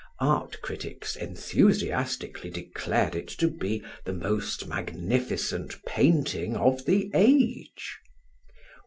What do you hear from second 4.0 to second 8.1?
the most magnificent painting of the age.